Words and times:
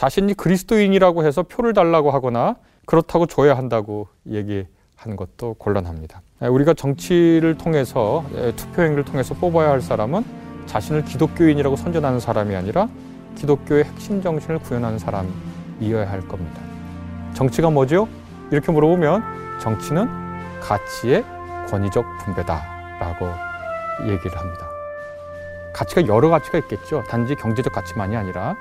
자신이 0.00 0.32
그리스도인이라고 0.32 1.26
해서 1.26 1.42
표를 1.42 1.74
달라고 1.74 2.10
하거나 2.10 2.56
그렇다고 2.86 3.26
줘야 3.26 3.54
한다고 3.54 4.08
얘기하는 4.26 5.14
것도 5.14 5.56
곤란합니다. 5.58 6.22
우리가 6.40 6.72
정치를 6.72 7.58
통해서 7.58 8.24
투표 8.56 8.80
행위를 8.80 9.04
통해서 9.04 9.34
뽑아야 9.34 9.68
할 9.68 9.82
사람은 9.82 10.24
자신을 10.64 11.04
기독교인이라고 11.04 11.76
선전하는 11.76 12.18
사람이 12.18 12.56
아니라 12.56 12.88
기독교의 13.36 13.84
핵심 13.84 14.22
정신을 14.22 14.60
구현하는 14.60 14.98
사람이어야 14.98 16.10
할 16.10 16.26
겁니다. 16.26 16.62
정치가 17.34 17.68
뭐죠? 17.68 18.08
이렇게 18.50 18.72
물어보면 18.72 19.22
정치는 19.60 20.08
가치의 20.62 21.22
권위적 21.68 22.06
분배다라고 22.24 23.26
얘기를 24.08 24.38
합니다. 24.38 24.66
가치가 25.74 26.06
여러 26.06 26.30
가치가 26.30 26.56
있겠죠. 26.56 27.04
단지 27.06 27.34
경제적 27.34 27.74
가치만이 27.74 28.16
아니라 28.16 28.56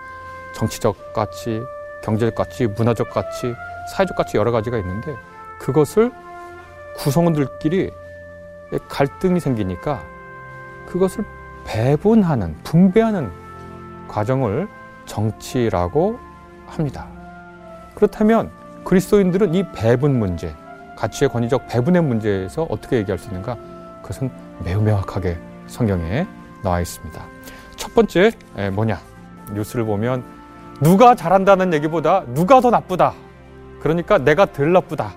정치적 0.53 1.13
가치, 1.13 1.61
경제적 2.03 2.35
가치, 2.35 2.67
문화적 2.67 3.09
가치, 3.09 3.53
사회적 3.95 4.15
가치 4.17 4.37
여러 4.37 4.51
가지가 4.51 4.77
있는데 4.77 5.15
그것을 5.59 6.11
구성원들끼리 6.97 7.91
갈등이 8.87 9.39
생기니까 9.39 10.03
그것을 10.87 11.25
배분하는, 11.65 12.55
분배하는 12.63 13.31
과정을 14.07 14.67
정치라고 15.05 16.19
합니다. 16.67 17.07
그렇다면 17.95 18.51
그리스도인들은 18.83 19.53
이 19.55 19.71
배분 19.71 20.17
문제, 20.17 20.55
가치의 20.95 21.29
권위적 21.29 21.67
배분의 21.67 22.01
문제에서 22.03 22.63
어떻게 22.69 22.97
얘기할 22.97 23.17
수 23.17 23.27
있는가? 23.27 23.57
그것은 24.01 24.31
매우 24.63 24.81
명확하게 24.81 25.37
성경에 25.67 26.27
나와 26.63 26.81
있습니다. 26.81 27.23
첫 27.75 27.93
번째 27.93 28.31
뭐냐? 28.73 28.99
뉴스를 29.53 29.85
보면 29.85 30.23
누가 30.81 31.13
잘한다는 31.13 31.73
얘기보다 31.73 32.23
누가 32.33 32.61
더 32.61 32.69
나쁘다. 32.69 33.13
그러니까 33.81 34.17
내가 34.17 34.45
덜 34.45 34.71
나쁘다. 34.71 35.13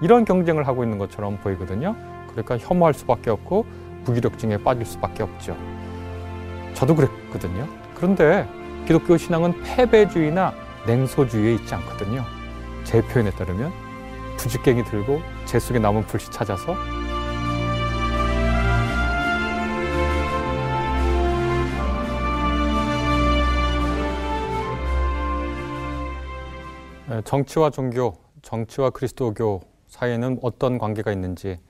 이런 0.00 0.24
경쟁을 0.24 0.66
하고 0.66 0.82
있는 0.82 0.98
것처럼 0.98 1.38
보이거든요. 1.38 1.94
그러니까 2.30 2.58
혐오할 2.58 2.94
수밖에 2.94 3.30
없고 3.30 3.66
무기력증에 4.04 4.58
빠질 4.58 4.84
수밖에 4.86 5.22
없죠. 5.22 5.56
저도 6.74 6.94
그랬거든요. 6.94 7.66
그런데 7.94 8.48
기독교 8.86 9.16
신앙은 9.16 9.62
패배주의나 9.62 10.52
냉소주의에 10.86 11.54
있지 11.54 11.74
않거든요. 11.74 12.22
제 12.84 13.00
표현에 13.02 13.30
따르면 13.30 13.72
부직갱이 14.36 14.84
들고 14.84 15.20
제 15.44 15.58
속에 15.58 15.78
남은 15.78 16.06
불씨 16.06 16.30
찾아서 16.30 16.74
정치와 27.24 27.68
종교, 27.70 28.14
정치와 28.40 28.90
그리스도교 28.90 29.60
사이에는 29.88 30.38
어떤 30.42 30.78
관계가 30.78 31.12
있는지 31.12 31.60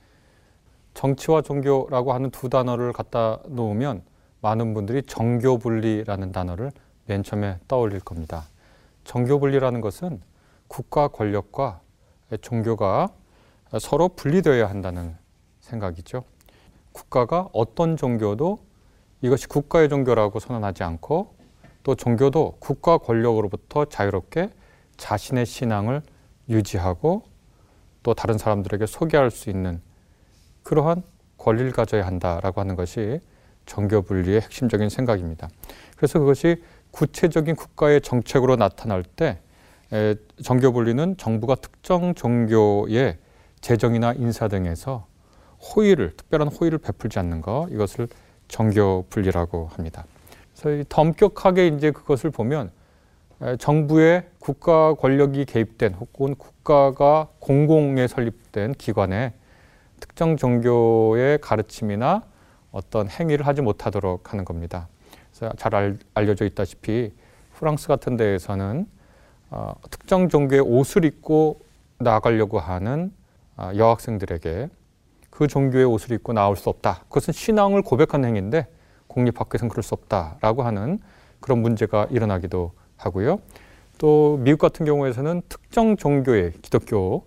정치와 0.95 1.43
종교라고 1.43 2.13
하는 2.13 2.31
두 2.31 2.49
단어를 2.49 2.93
갖다 2.93 3.41
놓으면 3.49 4.03
많은 4.41 4.75
분들이 4.75 5.03
정교 5.03 5.59
분리라는 5.59 6.31
단어를 6.31 6.71
맨 7.07 7.25
처음에 7.25 7.59
떠올릴 7.67 7.99
겁니다. 7.99 8.45
정교 9.03 9.41
분리라는 9.41 9.81
것은 9.81 10.23
국가 10.69 11.09
권력과 11.09 11.81
종교가 12.41 13.09
서로 13.81 14.09
분리되어야 14.09 14.69
한다는 14.69 15.17
생각이죠. 15.61 16.25
국가가 16.93 17.49
어떤 17.53 17.97
종교도 17.97 18.59
이것이 19.21 19.49
국가의 19.49 19.89
종교라고 19.89 20.39
선언하지 20.39 20.85
않고 20.85 21.35
또 21.83 21.95
종교도 21.97 22.59
국가 22.61 22.99
권력으로부터 22.99 23.87
자유롭게 23.87 24.51
자신의 24.97 25.47
신앙을 25.47 26.03
유지하고 26.49 27.23
또 28.03 28.15
다른 28.15 28.39
사람들에게 28.39 28.87
소개할 28.87 29.31
수 29.31 29.51
있는 29.51 29.81
그러한 30.63 31.03
권리를 31.39 31.73
가져야 31.73 32.07
한다라고 32.07 32.61
하는 32.61 32.77
것이 32.77 33.21
정교 33.67 34.03
분리의 34.03 34.41
핵심적인 34.43 34.89
생각입니다. 34.89 35.49
그래서 35.97 36.19
그것이 36.19 36.63
구체적인 36.91 37.57
국가의 37.57 38.01
정책으로 38.01 38.57
나타날 38.57 39.03
때 39.03 39.41
정교 40.43 40.73
분리는 40.73 41.17
정부가 41.17 41.55
특정 41.57 42.15
종교의 42.15 43.19
재정이나 43.61 44.13
인사 44.15 44.49
등에서 44.49 45.07
호의를 45.61 46.17
특별한 46.17 46.49
호의를 46.49 46.79
베풀지 46.79 47.19
않는 47.19 47.41
것 47.41 47.69
이것을 47.71 48.09
정교 48.49 49.07
분리라고 49.09 49.69
합니다. 49.69 50.05
그래서 50.59 50.85
더 50.89 51.03
엄격하게 51.03 51.69
이제 51.69 51.91
그것을 51.91 52.31
보면 52.31 52.71
정부의 53.59 54.27
국가 54.39 54.95
권력이 54.95 55.45
개입된 55.45 55.95
혹은 55.95 56.35
국가가 56.35 57.29
공공에 57.41 58.07
설립된 58.07 58.75
기관에 58.75 59.35
특정 60.01 60.37
종교의 60.37 61.39
가르침이나 61.41 62.23
어떤 62.73 63.09
행위를 63.09 63.47
하지 63.47 63.63
못하도록 63.63 64.33
하는 64.33 64.45
겁니다. 64.45 64.89
그래서 65.31 65.55
잘 65.57 65.75
알, 65.75 65.99
알려져 66.15 66.45
있다시피 66.45 67.13
프랑스 67.53 67.89
같은 67.89 68.17
데에서는 68.17 68.87
어, 69.51 69.75
특정 69.91 70.29
종교의 70.29 70.61
옷을 70.61 71.05
입고 71.05 71.61
나가려고 71.99 72.59
하는 72.59 73.13
어, 73.57 73.71
여학생들에게 73.77 74.69
그 75.31 75.47
종교의 75.47 75.85
옷을 75.85 76.13
입고 76.13 76.33
나올 76.33 76.57
수 76.57 76.69
없다. 76.69 77.05
그것은 77.09 77.33
신앙을 77.33 77.83
고백하는 77.83 78.29
행위인데 78.29 78.67
공립 79.07 79.41
학교에서는 79.41 79.69
그럴 79.69 79.83
수 79.83 79.95
없다라고 79.95 80.63
하는 80.63 81.01
그런 81.41 81.61
문제가 81.61 82.07
일어나기도 82.11 82.73
하고요. 82.97 83.41
또 83.99 84.39
미국 84.41 84.59
같은 84.59 84.85
경우에서는 84.87 85.43
특정 85.49 85.97
종교의 85.97 86.53
기독교 86.63 87.27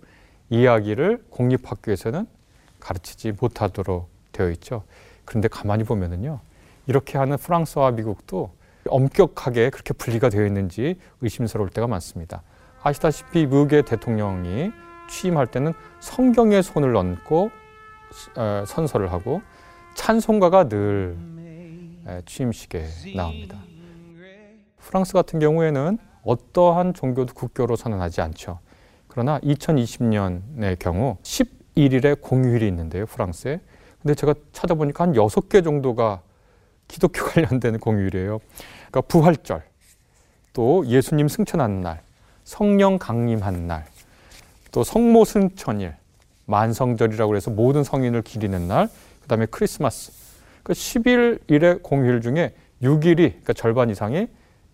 이야기를 0.50 1.24
공립학교에서는 1.30 2.26
가르치지 2.80 3.32
못하도록 3.40 4.08
되어 4.32 4.50
있죠. 4.50 4.84
그런데 5.24 5.48
가만히 5.48 5.84
보면은요. 5.84 6.40
이렇게 6.86 7.18
하는 7.18 7.36
프랑스와 7.36 7.90
미국도 7.92 8.50
엄격하게 8.88 9.70
그렇게 9.70 9.92
분리가 9.92 10.30
되어 10.30 10.46
있는지 10.46 10.96
의심스러울 11.20 11.70
때가 11.70 11.86
많습니다. 11.86 12.42
아시다시피 12.82 13.46
미국의 13.46 13.82
대통령이 13.84 14.70
취임할 15.10 15.46
때는 15.48 15.72
성경에 16.00 16.62
손을 16.62 16.94
얹고 16.96 17.50
어, 18.36 18.64
선서를 18.66 19.12
하고 19.12 19.42
찬송가가 19.94 20.68
늘 20.68 21.16
취임식에 22.24 22.86
나옵니다. 23.16 23.58
프랑스 24.88 25.12
같은 25.12 25.38
경우에는 25.38 25.98
어떠한 26.24 26.94
종교도 26.94 27.34
국교로 27.34 27.76
선언하지 27.76 28.22
않죠. 28.22 28.58
그러나 29.06 29.38
2020년의 29.40 30.78
경우 30.78 31.18
11일에 31.22 32.18
공휴일이 32.22 32.66
있는데요, 32.68 33.04
프랑스에. 33.04 33.60
근데 34.00 34.14
제가 34.14 34.34
찾아보니까 34.54 35.04
한 35.04 35.12
6개 35.12 35.62
정도가 35.62 36.22
기독교 36.88 37.22
관련된 37.28 37.78
공휴일이에요. 37.80 38.38
그러니까 38.90 39.00
부활절, 39.02 39.62
또 40.54 40.86
예수님 40.86 41.28
승천하는 41.28 41.82
날, 41.82 42.00
성령 42.44 42.98
강림한 42.98 43.66
날, 43.66 43.84
또 44.72 44.84
성모 44.84 45.26
승천일, 45.26 45.96
만성절이라고 46.46 47.36
해서 47.36 47.50
모든 47.50 47.84
성인을 47.84 48.22
기리는 48.22 48.66
날, 48.66 48.88
그 49.20 49.28
다음에 49.28 49.44
크리스마스. 49.50 50.12
그 50.62 50.72
10일의 50.72 51.82
공휴일 51.82 52.22
중에 52.22 52.54
6일이, 52.82 53.16
그러니까 53.16 53.52
절반 53.52 53.90
이상이 53.90 54.28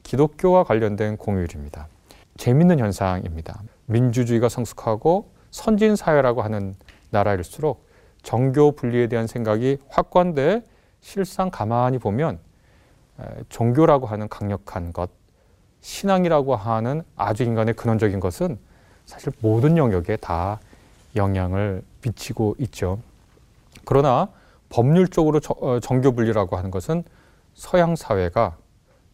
기독교와 0.04 0.62
관련된 0.64 1.16
공휴일입니다. 1.16 1.88
재밌는 2.36 2.78
현상입니다. 2.78 3.62
민주주의가 3.86 4.48
성숙하고 4.48 5.30
선진 5.50 5.96
사회라고 5.96 6.42
하는 6.42 6.76
나라일수록 7.10 7.88
정교 8.22 8.72
분리에 8.72 9.08
대한 9.08 9.26
생각이 9.26 9.78
확관돼 9.88 10.62
실상 11.00 11.50
가만히 11.50 11.98
보면 11.98 12.38
종교라고 13.48 14.06
하는 14.06 14.28
강력한 14.28 14.92
것, 14.92 15.10
신앙이라고 15.80 16.56
하는 16.56 17.02
아주 17.14 17.44
인간의 17.44 17.74
근원적인 17.74 18.20
것은 18.20 18.58
사실 19.06 19.32
모든 19.40 19.76
영역에 19.76 20.16
다 20.16 20.60
영향을 21.14 21.82
미치고 22.02 22.56
있죠. 22.58 22.98
그러나 23.84 24.28
법률적으로 24.70 25.40
어, 25.60 25.78
정교 25.80 26.12
분리라고 26.12 26.56
하는 26.56 26.70
것은 26.70 27.04
서양 27.54 27.94
사회가 27.94 28.56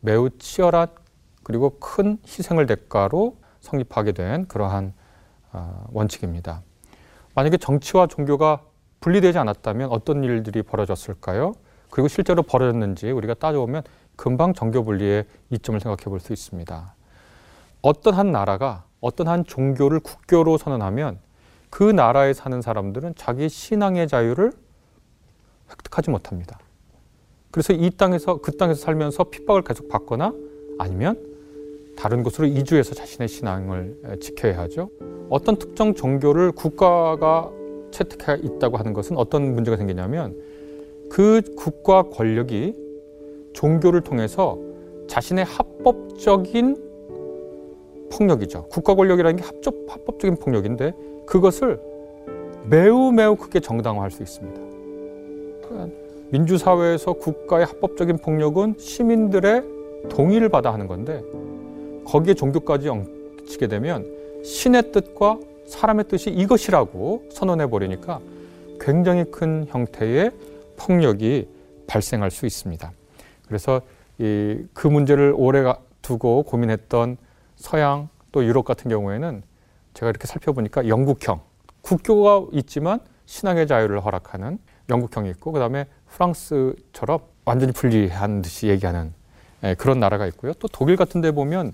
매우 0.01 0.31
치열한 0.31 0.89
그리고 1.43 1.79
큰 1.79 2.19
희생을 2.27 2.67
대가로 2.67 3.37
성립하게 3.61 4.13
된 4.13 4.47
그러한 4.47 4.95
어, 5.53 5.87
원칙입니다. 5.93 6.63
만약에 7.35 7.57
정치와 7.57 8.07
종교가 8.07 8.63
분리되지 9.01 9.39
않았다면 9.39 9.91
어떤 9.91 10.23
일들이 10.25 10.63
벌어졌을까요? 10.63 11.55
그리고 11.91 12.09
실제로 12.09 12.43
벌어졌는지 12.43 13.11
우리가 13.11 13.35
따져보면 13.35 13.83
금방 14.17 14.55
정교 14.55 14.85
분리의 14.85 15.25
이점을 15.51 15.81
생각해 15.81 16.05
볼 16.05 16.21
수 16.21 16.33
있습니다. 16.33 16.95
어떤 17.83 18.15
한 18.15 18.31
나라가 18.31 18.85
어떤 19.01 19.29
한 19.29 19.45
종교를 19.45 20.01
국교로 20.01 20.59
선언하면 20.59 21.19
그 21.71 21.85
나라에 21.85 22.35
사는 22.35 22.61
사람들은 22.61 23.15
자기 23.17 23.49
신앙의 23.49 24.09
자유를 24.09 24.53
획득하지 25.71 26.11
못합니다. 26.11 26.59
그래서 27.51 27.73
이 27.73 27.91
땅에서 27.91 28.37
그 28.39 28.53
땅에서 28.53 28.81
살면서 28.81 29.25
핍박을 29.25 29.63
계속 29.63 29.89
받거나 29.89 30.33
아니면 30.79 31.19
다른 31.97 32.23
곳으로 32.23 32.47
이주해서 32.47 32.95
자신의 32.95 33.29
신앙을 33.29 34.19
지켜야 34.21 34.59
하죠. 34.61 34.91
어떤 35.29 35.57
특정 35.57 35.95
종교를 35.95 36.53
국가가 36.53 37.51
채택해 37.91 38.41
있다고 38.43 38.77
하는 38.77 38.93
것은 38.93 39.17
어떤 39.17 39.55
문제가 39.55 39.77
생기냐면 39.77 40.37
그 41.11 41.43
국가 41.57 42.05
권력이 42.05 42.75
종교를 43.53 44.03
통해서 44.03 44.59
자신의 45.09 45.45
합법적인 45.45 46.77
폭력이죠. 48.13 48.67
국가 48.69 48.95
권력이라는 48.95 49.37
게 49.37 49.43
합법, 49.43 49.75
합법적인 49.89 50.37
폭력인데 50.37 50.93
그것을 51.27 51.81
매우 52.65 53.11
매우 53.13 53.37
크게 53.37 53.61
정당화할 53.61 54.11
수 54.11 54.23
있습니다. 54.23 54.61
민주사회에서 56.31 57.15
국가의 57.15 57.67
합법적인 57.67 58.19
폭력은 58.19 58.77
시민들의 58.79 59.65
동의를 60.09 60.49
받아 60.49 60.73
하는 60.73 60.87
건데 60.87 61.23
거기에 62.07 62.35
종교까지 62.35 62.89
엉치게 62.89 63.67
되면 63.67 64.07
신의 64.45 64.93
뜻과 64.93 65.39
사람의 65.67 66.09
뜻이 66.09 66.31
이것이라고 66.31 67.25
선언해 67.33 67.69
버리니까 67.69 68.21
굉장히 68.81 69.25
큰 69.25 69.67
형태의 69.69 70.33
폭력이 70.77 71.49
발생할 71.87 72.31
수 72.31 72.47
있습니다. 72.47 72.91
그래서 73.47 73.83
이, 74.19 74.65
그 74.73 74.87
문제를 74.87 75.35
오래 75.37 75.73
두고 76.03 76.45
고민했던 76.45 77.17
서양 77.57 78.09
또 78.33 78.45
유럽 78.45 78.65
같은 78.65 78.89
경우에는 78.91 79.43
제가 79.95 80.09
이렇게 80.09 80.27
살펴보니까 80.27 80.89
영국형 80.89 81.41
국교가 81.83 82.47
있지만 82.53 83.01
신앙의 83.27 83.67
자유를 83.67 84.05
허락하는 84.05 84.59
영국형이 84.89 85.31
있고 85.31 85.53
그다음에 85.53 85.87
프랑스처럼 86.11 87.21
완전히 87.45 87.73
분리한 87.73 88.43
듯이 88.43 88.69
얘기하는 88.69 89.13
예, 89.65 89.75
그런 89.75 90.01
나라가 90.01 90.27
있고요. 90.27 90.53
또 90.55 90.69
독일 90.69 90.97
같은 90.97 91.21
데 91.21 91.31
보면 91.33 91.73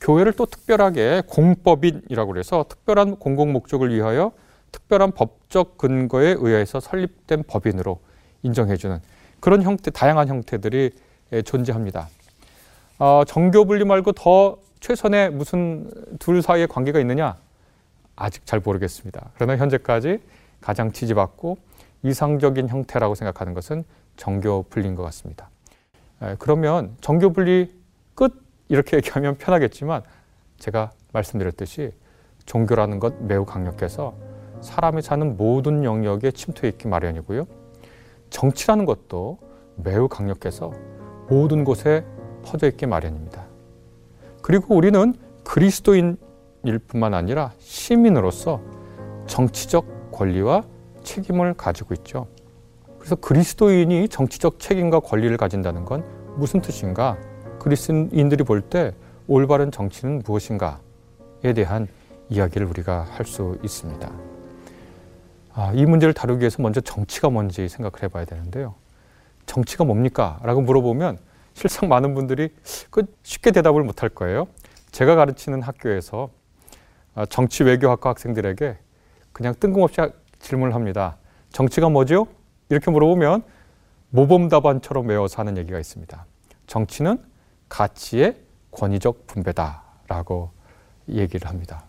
교회를 0.00 0.32
또 0.32 0.46
특별하게 0.46 1.22
공법인이라고 1.26 2.32
그래서 2.32 2.64
특별한 2.68 3.16
공공 3.16 3.52
목적을 3.52 3.94
위하여 3.94 4.32
특별한 4.72 5.12
법적 5.12 5.78
근거에 5.78 6.36
의해서 6.38 6.80
설립된 6.80 7.44
법인으로 7.46 8.00
인정해주는 8.42 9.00
그런 9.40 9.62
형태, 9.62 9.90
다양한 9.90 10.28
형태들이 10.28 10.90
예, 11.32 11.42
존재합니다. 11.42 12.08
어, 12.98 13.22
정교 13.26 13.64
분리 13.64 13.84
말고 13.84 14.12
더 14.12 14.58
최선의 14.80 15.30
무슨 15.30 15.90
둘 16.18 16.42
사이의 16.42 16.66
관계가 16.66 16.98
있느냐? 17.00 17.36
아직 18.16 18.44
잘 18.46 18.60
모르겠습니다. 18.60 19.30
그러나 19.34 19.56
현재까지 19.56 20.18
가장 20.60 20.92
지지받고 20.92 21.56
이상적인 22.02 22.68
형태라고 22.68 23.14
생각하는 23.14 23.54
것은 23.54 23.84
정교 24.16 24.64
분리인 24.64 24.94
것 24.94 25.02
같습니다. 25.04 25.50
에, 26.22 26.36
그러면 26.38 26.96
정교 27.00 27.32
분리 27.32 27.72
끝 28.14 28.42
이렇게 28.68 28.96
얘기하면 28.98 29.36
편하겠지만 29.36 30.02
제가 30.58 30.92
말씀드렸듯이 31.12 31.92
종교라는 32.46 33.00
것 33.00 33.22
매우 33.22 33.44
강력해서 33.44 34.14
사람이 34.60 35.02
사는 35.02 35.36
모든 35.36 35.84
영역에 35.84 36.30
침투해 36.30 36.68
있기 36.68 36.88
마련이고요. 36.88 37.46
정치라는 38.28 38.84
것도 38.84 39.38
매우 39.76 40.08
강력해서 40.08 40.72
모든 41.28 41.64
곳에 41.64 42.04
퍼져 42.42 42.68
있기 42.68 42.86
마련입니다. 42.86 43.46
그리고 44.42 44.74
우리는 44.74 45.14
그리스도인일 45.44 46.78
뿐만 46.86 47.14
아니라 47.14 47.52
시민으로서 47.58 48.60
정치적 49.26 50.10
권리와 50.12 50.64
책임을 51.14 51.54
가지고 51.54 51.94
있죠. 51.94 52.28
그래서 52.98 53.16
그리스도인이 53.16 54.08
정치적 54.08 54.60
책임과 54.60 55.00
권리를 55.00 55.36
가진다는 55.36 55.84
건 55.84 56.04
무슨 56.36 56.60
뜻인가? 56.60 57.18
그리스도인들이 57.58 58.44
볼 58.44 58.60
때 58.62 58.92
올바른 59.26 59.70
정치는 59.72 60.22
무엇인가에 60.24 61.52
대한 61.54 61.88
이야기를 62.28 62.66
우리가 62.68 63.06
할 63.10 63.26
수 63.26 63.58
있습니다. 63.64 64.10
아, 65.52 65.72
이 65.74 65.84
문제를 65.84 66.14
다루기 66.14 66.40
위해서 66.42 66.62
먼저 66.62 66.80
정치가 66.80 67.28
뭔지 67.28 67.68
생각을 67.68 68.04
해봐야 68.04 68.24
되는데요. 68.24 68.74
정치가 69.46 69.82
뭡니까? 69.84 70.38
라고 70.44 70.60
물어보면 70.60 71.18
실상 71.54 71.88
많은 71.88 72.14
분들이 72.14 72.54
그 72.90 73.02
쉽게 73.24 73.50
대답을 73.50 73.82
못할 73.82 74.08
거예요. 74.10 74.46
제가 74.92 75.16
가르치는 75.16 75.62
학교에서 75.62 76.30
아, 77.16 77.26
정치 77.26 77.64
외교학과 77.64 78.10
학생들에게 78.10 78.78
그냥 79.32 79.54
뜬금없이 79.58 80.00
질문을 80.40 80.74
합니다. 80.74 81.16
정치가 81.50 81.88
뭐죠? 81.88 82.26
이렇게 82.68 82.90
물어보면 82.90 83.42
모범 84.10 84.48
답안처럼 84.48 85.06
외워서 85.06 85.40
하는 85.40 85.56
얘기가 85.56 85.78
있습니다. 85.78 86.26
정치는 86.66 87.18
가치의 87.68 88.36
권위적 88.72 89.26
분배다라고 89.26 90.50
얘기를 91.08 91.48
합니다. 91.48 91.84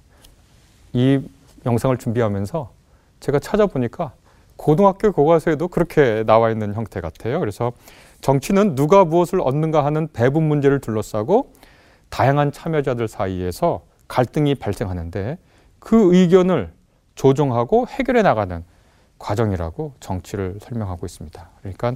이 0.93 1.21
영상을 1.65 1.95
준비하면서 1.97 2.71
제가 3.19 3.39
찾아보니까 3.39 4.13
고등학교 4.55 5.11
교과서에도 5.11 5.67
그렇게 5.67 6.23
나와 6.23 6.51
있는 6.51 6.73
형태 6.73 7.01
같아요. 7.01 7.39
그래서 7.39 7.71
정치는 8.21 8.75
누가 8.75 9.05
무엇을 9.05 9.41
얻는가 9.41 9.83
하는 9.83 10.07
배분 10.13 10.43
문제를 10.43 10.79
둘러싸고 10.79 11.53
다양한 12.09 12.51
참여자들 12.51 13.07
사이에서 13.07 13.81
갈등이 14.07 14.55
발생하는데 14.55 15.37
그 15.79 16.15
의견을 16.15 16.73
조정하고 17.15 17.87
해결해 17.87 18.21
나가는 18.21 18.63
과정이라고 19.19 19.93
정치를 19.99 20.57
설명하고 20.61 21.05
있습니다. 21.05 21.49
그러니까 21.59 21.93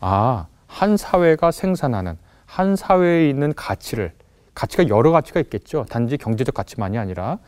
아, 0.00 0.46
한 0.66 0.96
사회가 0.96 1.50
생산하는 1.50 2.16
한 2.46 2.76
사회에 2.76 3.28
있는 3.28 3.52
가치를 3.54 4.12
가치가 4.54 4.88
여러 4.88 5.10
가치가 5.10 5.40
있겠죠. 5.40 5.84
단지 5.88 6.16
경제적 6.16 6.54
가치만이 6.54 6.98
아니라 6.98 7.38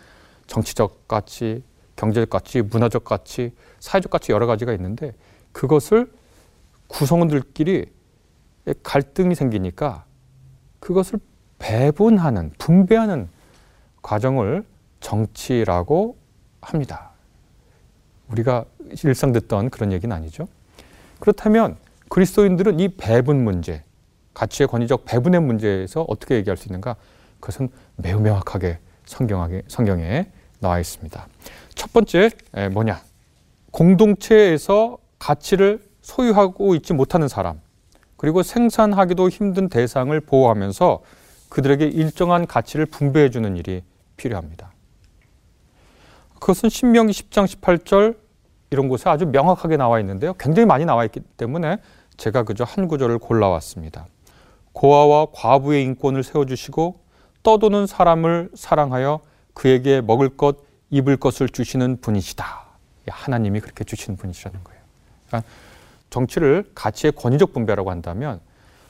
정치적 0.47 1.09
가치, 1.09 1.63
경제적 1.97 2.31
가치, 2.31 2.63
문화적 2.63 3.05
가치, 3.05 3.53
사회적 3.81 4.11
가치 4.11 4.33
여러 4.33 4.47
가지가 4.47 4.73
있는데 4.75 5.13
그것을 5.53 6.11
구성원들끼리 6.89 7.87
갈등이 8.83 9.35
생기니까 9.35 10.05
그것을 10.81 11.19
배분하는 11.59 12.53
분배하는 12.59 13.29
과정을 14.03 14.65
정치라고 15.01 16.17
합니다. 16.63 17.11
우리가 18.29 18.65
일상 19.05 19.33
듣던 19.33 19.69
그런 19.69 19.93
얘기는 19.93 20.15
아니죠. 20.15 20.49
그렇다면 21.21 21.77
그리스도인들은 22.09 22.81
이 22.81 22.89
배분 22.97 23.45
문제, 23.45 23.85
가치의 24.35 24.69
권위적 24.69 25.05
배분의 25.05 25.43
문제에서 25.43 26.07
어떻게 26.09 26.37
얘기할 26.37 26.57
수 26.57 26.69
있는가? 26.69 26.97
그것은 27.41 27.69
매우 27.97 28.21
명확하게 28.21 28.79
성경에, 29.05 29.63
성경에 29.69 30.31
나와 30.61 30.79
있습니다. 30.81 31.27
첫 31.75 31.93
번째 31.93 32.31
뭐냐? 32.73 33.03
공동체에서 33.71 34.99
가치를 35.19 35.83
소유하고 36.01 36.75
있지 36.75 36.93
못하는 36.93 37.29
사람, 37.29 37.61
그리고 38.17 38.43
생산하기도 38.43 39.29
힘든 39.29 39.69
대상을 39.69 40.19
보호하면서 40.21 41.03
그들에게 41.49 41.87
일정한 41.87 42.47
가치를 42.47 42.87
분배해 42.87 43.31
주는 43.31 43.57
일이 43.57 43.83
필요합니다. 44.17 44.72
그것은 46.43 46.71
신명기 46.71 47.13
10장 47.13 47.47
18절 47.47 48.17
이런 48.71 48.89
곳에 48.89 49.09
아주 49.09 49.27
명확하게 49.27 49.77
나와 49.77 50.01
있는데요. 50.01 50.35
굉장히 50.35 50.67
많이 50.67 50.85
나와 50.85 51.05
있기 51.05 51.21
때문에 51.21 51.77
제가 52.17 52.43
그저 52.43 52.65
한 52.65 52.89
구절을 52.89 53.19
골라왔습니다. 53.19 54.07
고아와 54.73 55.29
과부의 55.33 55.85
인권을 55.85 56.25
세워주시고 56.25 56.99
떠도는 57.45 57.87
사람을 57.87 58.51
사랑하여 58.55 59.21
그에게 59.55 60.01
먹을 60.01 60.37
것, 60.37 60.57
입을 60.91 61.17
것을 61.17 61.49
주시는 61.49 62.01
분이시다. 62.01 62.45
하나님이 63.09 63.61
그렇게 63.61 63.85
주시는 63.85 64.17
분이시라는 64.17 64.65
거예요. 64.65 64.81
그러니까 65.29 65.49
정치를 66.11 66.65
가치의 66.75 67.13
권위적 67.13 67.53
분배라고 67.53 67.89
한다면 67.89 68.41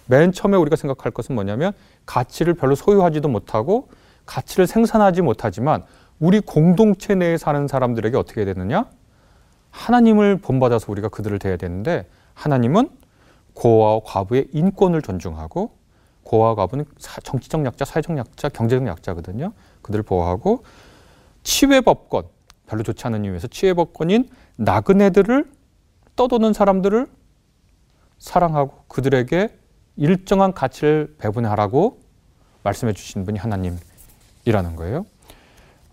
맨 0.07 0.33
처음에 0.33 0.57
우리가 0.57 0.77
생각할 0.77 1.13
것은 1.13 1.35
뭐냐면 1.35 1.73
가치를 2.07 2.55
별로 2.55 2.75
소유하지도 2.75 3.29
못하고 3.29 3.91
가치를 4.25 4.67
생산하지 4.67 5.21
못하지만 5.21 5.85
우리 6.23 6.39
공동체 6.39 7.17
내에 7.17 7.37
사는 7.37 7.67
사람들에게 7.67 8.17
어떻게 8.17 8.45
되느냐? 8.45 8.89
하나님을 9.73 10.37
본받아서 10.37 10.93
우리가 10.93 11.09
그들을 11.09 11.37
대해야 11.41 11.57
되는데 11.57 12.09
하나님은 12.35 12.91
고아와 13.55 14.03
과부의 14.05 14.47
인권을 14.53 15.03
존중하고 15.03 15.73
고아와 16.23 16.55
과부는 16.55 16.85
정치적 17.25 17.65
약자, 17.65 17.85
사회적 17.85 18.17
약자, 18.17 18.51
경제적 18.51 18.87
약자거든요. 18.87 19.53
그들을 19.83 20.05
보호하고 20.05 20.63
치외법권, 21.43 22.23
별로 22.69 22.85
좋지 22.85 23.05
않은 23.09 23.25
이유에서 23.25 23.49
치외법권인 23.49 24.31
나그네들을 24.59 25.51
떠도는 26.15 26.53
사람들을 26.53 27.09
사랑하고 28.21 28.85
그들에게 28.87 29.59
일정한 29.97 30.55
가치를 30.55 31.17
배분하라고 31.19 31.99
말씀해 32.63 32.93
주신 32.93 33.25
분이 33.25 33.41
하나님이라는 33.41 34.77
거예요. 34.77 35.05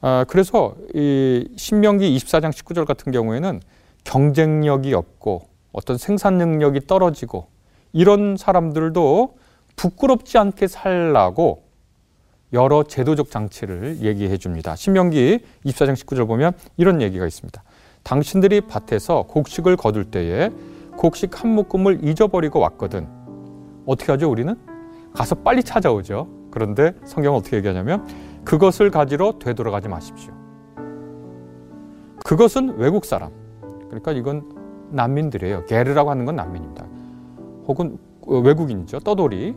아, 0.02 0.26
그래서 0.28 0.76
이 0.94 1.48
신명기 1.56 2.16
24장 2.18 2.52
19절 2.52 2.86
같은 2.86 3.12
경우에는 3.12 3.60
경쟁력이 4.06 4.94
없고 4.94 5.50
어떤 5.72 5.98
생산 5.98 6.38
능력이 6.38 6.88
떨어지고 6.88 7.48
이런 7.92 8.38
사람들도 8.38 9.38
부끄럽지 9.76 10.38
않게 10.38 10.68
살라고 10.68 11.64
여러 12.54 12.84
제도적 12.84 13.30
장치를 13.30 14.00
얘기해 14.02 14.38
줍니다. 14.38 14.76
신명기 14.76 15.40
24장 15.66 15.94
19절 15.94 16.28
보면 16.28 16.54
이런 16.78 17.02
얘기가 17.02 17.28
있습니다. 17.28 17.62
당신들이 18.04 18.62
밭에서 18.62 19.24
곡식을 19.24 19.76
거둘 19.76 20.06
때에 20.06 20.50
곡식 20.98 21.42
한 21.44 21.52
묶음을 21.52 22.08
잊어버리고 22.08 22.60
왔거든. 22.60 23.08
어떻게 23.86 24.12
하죠, 24.12 24.30
우리는? 24.30 24.56
가서 25.14 25.36
빨리 25.36 25.64
찾아오죠. 25.64 26.28
그런데 26.52 26.94
성경은 27.06 27.40
어떻게 27.40 27.58
얘기하냐면 27.58 28.08
그것을 28.50 28.90
가지러 28.90 29.34
되돌아가지 29.38 29.88
마십시오. 29.90 30.34
그것은 32.26 32.78
외국 32.78 33.06
사람. 33.06 33.30
그러니까 33.90 34.12
이건 34.12 34.90
난민들이에요. 34.90 35.66
게르라고 35.68 36.10
하는 36.10 36.26
건 36.26 36.36
난민입니다. 36.36 36.84
혹은 37.68 38.00
외국인이죠. 38.26 39.02
떠돌이. 39.02 39.56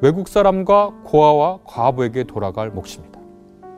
외국 0.00 0.26
사람과 0.26 0.90
고아와 1.04 1.60
과부에게 1.64 2.24
돌아갈 2.24 2.70
몫입니다. 2.70 3.20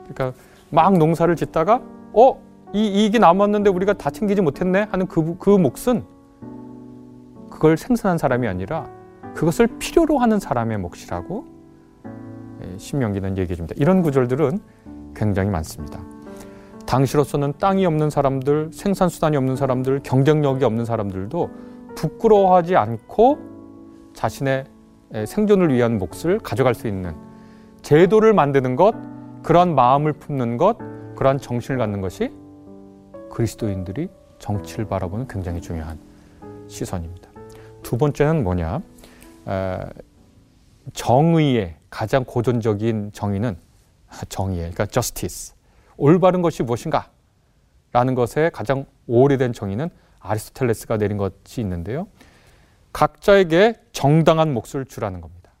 그러니까 0.09 0.33
막 0.71 0.97
농사를 0.97 1.35
짓다가 1.35 1.79
어? 2.11 2.41
이 2.73 2.87
이익이 2.87 3.19
남았는데 3.19 3.69
우리가 3.69 3.93
다 3.93 4.09
챙기지 4.09 4.41
못했네 4.41 4.87
하는 4.89 5.05
그, 5.05 5.37
그 5.37 5.51
몫은 5.51 6.03
그걸 7.51 7.77
생산한 7.77 8.17
사람이 8.17 8.47
아니라 8.47 8.89
그것을 9.35 9.67
필요로 9.77 10.17
하는 10.17 10.39
사람의 10.39 10.79
몫이라고 10.79 11.45
예, 11.45 11.60
신명기는 12.77 13.37
얘기해 13.37 13.55
줍니다. 13.55 13.75
이런 13.77 14.01
구절들은 14.01 14.59
굉장히 15.15 15.49
많습니다. 15.49 15.99
당시로서는 16.85 17.53
땅이 17.59 17.85
없는 17.85 18.09
사람들, 18.09 18.71
생산 18.73 19.07
수단이 19.07 19.37
없는 19.37 19.55
사람들, 19.55 20.01
경쟁력이 20.03 20.65
없는 20.65 20.85
사람들도 20.85 21.49
부끄러워하지 21.95 22.75
않고 22.75 23.39
자신의 24.13 24.65
생존을 25.25 25.73
위한 25.73 25.97
몫을 25.97 26.39
가져갈 26.39 26.73
수 26.73 26.87
있는 26.87 27.13
제도를 27.81 28.33
만드는 28.33 28.75
것, 28.75 28.93
그러한 29.43 29.73
마음을 29.75 30.13
품는 30.13 30.57
것, 30.57 30.77
그러한 31.15 31.37
정신을 31.37 31.77
갖는 31.77 32.01
것이 32.01 32.31
그리스도인들이 33.29 34.09
정치를 34.39 34.85
바라보는 34.85 35.27
굉장히 35.27 35.61
중요한 35.61 35.97
시선입니다. 36.67 37.29
두 37.83 37.97
번째는 37.97 38.43
뭐냐? 38.43 38.81
정의의 40.93 41.75
가장 41.89 42.23
고전적인 42.23 43.11
정의는 43.13 43.57
정의예 44.29 44.61
그러니까 44.61 44.85
justice. 44.87 45.55
올바른 45.97 46.41
것이 46.41 46.63
무엇인가? 46.63 47.09
라는 47.91 48.15
것에 48.15 48.49
가장 48.53 48.85
오래된 49.07 49.53
정의는 49.53 49.89
아리스토텔레스가 50.19 50.97
내린 50.97 51.17
것이 51.17 51.61
있는데요. 51.61 52.07
각자에게 52.93 53.75
정당한 53.91 54.53
몫을 54.53 54.85
주라는 54.85 55.21
겁니다. 55.21 55.51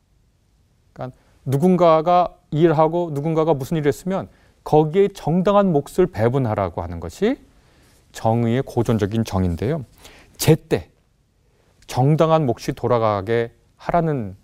그러니까 0.93 1.17
누군가가 1.45 2.37
일하고 2.51 3.11
누군가가 3.13 3.53
무슨 3.53 3.77
일을 3.77 3.87
했으면 3.87 4.29
거기에 4.63 5.09
정당한 5.09 5.71
몫을 5.71 6.07
배분하라고 6.11 6.81
하는 6.81 6.99
것이 6.99 7.39
정의의 8.11 8.61
고전적인 8.63 9.23
정인데요. 9.23 9.85
제때 10.37 10.89
정당한 11.87 12.45
몫이 12.45 12.73
돌아가게 12.73 13.53
하라는 13.77 14.35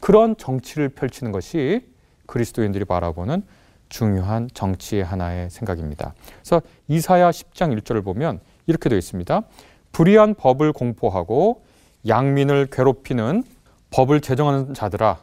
그런 0.00 0.36
정치를 0.36 0.90
펼치는 0.90 1.32
것이 1.32 1.86
그리스도인들이 2.26 2.84
바라보는 2.84 3.42
중요한 3.88 4.48
정치의 4.52 5.04
하나의 5.04 5.50
생각입니다. 5.50 6.14
그래서 6.42 6.60
이사야 6.88 7.30
10장 7.30 7.78
1절을 7.78 8.04
보면 8.04 8.40
이렇게 8.66 8.88
되어 8.88 8.98
있습니다. 8.98 9.42
불의한 9.92 10.34
법을 10.34 10.72
공포하고 10.72 11.64
양민을 12.06 12.68
괴롭히는 12.70 13.44
법을 13.90 14.20
제정하는 14.20 14.74
자들아 14.74 15.18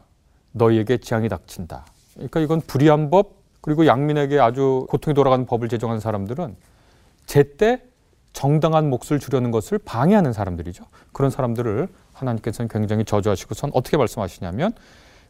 너희에게 0.51 0.97
재앙이 0.97 1.29
닥친다. 1.29 1.85
그러니까 2.15 2.39
이건 2.39 2.61
불의한 2.61 3.09
법 3.09 3.35
그리고 3.61 3.85
양민에게 3.85 4.39
아주 4.39 4.85
고통이 4.89 5.13
돌아가는 5.13 5.45
법을 5.45 5.69
제정하는 5.69 5.99
사람들은 5.99 6.55
제때 7.25 7.81
정당한 8.35 8.89
몫을 8.89 9.17
주려는 9.19 9.49
것을 9.49 9.77
방해하는 9.79 10.33
사람들이죠. 10.33 10.83
그런 11.13 11.31
사람들을 11.31 11.87
하나님께서는 12.11 12.67
굉장히 12.67 13.05
저주하시고선 13.05 13.71
어떻게 13.73 13.95
말씀하시냐면 13.95 14.73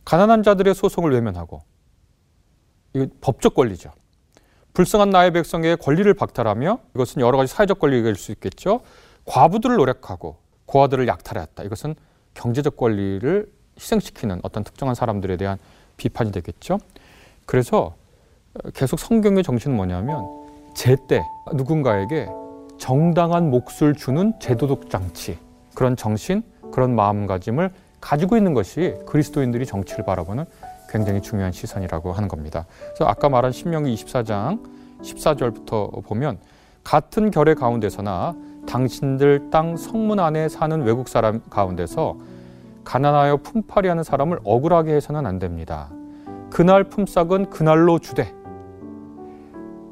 가난한 0.06 0.42
자들의 0.42 0.74
소송을 0.74 1.12
외면하고 1.12 1.62
이 2.96 3.08
법적 3.22 3.54
권리죠. 3.54 3.92
불쌍한 4.74 5.12
나의 5.12 5.34
백성의 5.34 5.78
권리를 5.78 6.12
박탈하며 6.16 6.80
이것은 6.96 7.22
여러 7.22 7.38
가지 7.38 7.54
사회적 7.54 7.78
권리가 7.78 8.06
될수 8.06 8.32
있겠죠. 8.32 8.82
과부들을 9.26 9.76
노력하고 9.76 10.38
고아들을 10.66 11.08
약탈했다. 11.08 11.62
이것은 11.62 11.94
경제적 12.34 12.76
권리를 12.76 13.48
희생시키는 13.80 14.40
어떤 14.42 14.64
특정한 14.64 14.96
사람들에 14.96 15.38
대한 15.38 15.60
비판이 15.98 16.32
되겠죠. 16.32 16.80
그래서 17.46 17.96
계속 18.74 19.00
성경의 19.00 19.44
정신은 19.44 19.76
뭐냐면 19.76 20.26
제때 20.76 21.22
누군가에게 21.54 22.28
정당한 22.77 23.50
몫을 23.50 23.96
주는 23.96 24.34
제도적 24.39 24.89
장치 24.89 25.38
그런 25.74 25.96
정신 25.96 26.44
그런 26.72 26.96
마음가짐을 26.96 27.70
가지고 28.01 28.38
있는 28.38 28.53
것이 28.53 28.96
그리스도인들이 29.05 29.65
정치를 29.65 30.05
바라보는 30.05 30.46
굉장히 30.89 31.22
중요한 31.22 31.51
시선이라고 31.51 32.12
하는 32.13 32.27
겁니다. 32.27 32.65
그래서 32.88 33.05
아까 33.05 33.29
말한 33.29 33.51
신명기 33.51 33.94
24장 33.96 34.60
14절부터 35.01 36.03
보면 36.05 36.38
같은 36.84 37.32
결의 37.32 37.55
가운데서나 37.55 38.36
당신들 38.67 39.50
땅 39.51 39.75
성문 39.75 40.20
안에 40.20 40.50
사는 40.50 40.82
외국 40.84 41.08
사람 41.08 41.41
가운데서 41.50 42.17
가난하여 42.84 43.38
품팔이 43.38 43.88
하는 43.88 44.03
사람을 44.03 44.39
억울하게 44.44 44.94
해서는 44.94 45.25
안 45.25 45.39
됩니다. 45.39 45.89
그날 46.51 46.84
품삯은 46.84 47.50
그날로 47.50 48.00
주되 48.00 48.32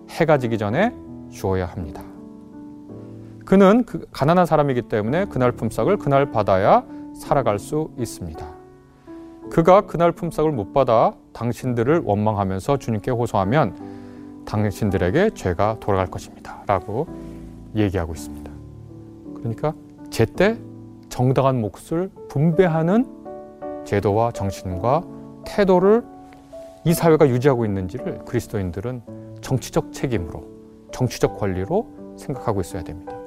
해가 0.09 0.37
지기 0.37 0.57
전에 0.57 0.93
주어야 1.31 1.65
합니다. 1.65 2.12
그는 3.53 3.83
그 3.85 4.07
가난한 4.11 4.47
사람이기 4.47 4.81
때문에 4.81 5.25
그날 5.25 5.51
품삯을 5.51 5.97
그날 5.97 6.31
받아야 6.31 6.83
살아갈 7.13 7.59
수 7.59 7.91
있습니다. 7.99 8.43
그가 9.51 9.81
그날 9.81 10.11
품삯을 10.11 10.51
못 10.51 10.73
받아 10.73 11.13
당신들을 11.33 12.01
원망하면서 12.03 12.79
주님께 12.79 13.11
호소하면 13.11 13.75
당신들에게 14.45 15.35
죄가 15.35 15.77
돌아갈 15.79 16.07
것입니다. 16.07 16.63
라고 16.65 17.05
얘기하고 17.75 18.13
있습니다. 18.13 18.51
그러니까 19.35 19.75
제때 20.09 20.57
정당한 21.09 21.61
몫을 21.61 22.09
분배하는 22.29 23.05
제도와 23.85 24.31
정신과 24.31 25.03
태도를 25.45 26.03
이 26.85 26.93
사회가 26.95 27.29
유지하고 27.29 27.65
있는지를 27.65 28.25
그리스도인들은 28.25 29.03
정치적 29.41 29.93
책임으로 29.93 30.43
정치적 30.91 31.37
권리로 31.37 32.15
생각하고 32.17 32.59
있어야 32.59 32.81
됩니다. 32.83 33.22